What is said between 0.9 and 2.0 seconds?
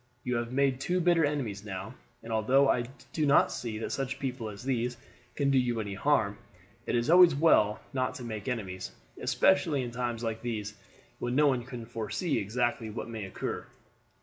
bitter enemies now,